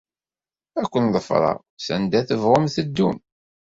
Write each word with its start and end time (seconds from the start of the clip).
Ad 0.79 0.85
ken-ḍefreɣ, 0.91 1.57
sanda 1.85 2.21
tebɣum 2.29 2.65
teddum. 2.73 3.17